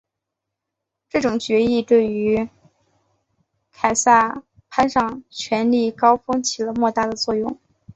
[1.09, 2.49] 这种议决对于
[3.71, 7.59] 凯撒攀上权力高峰起了莫大的作用。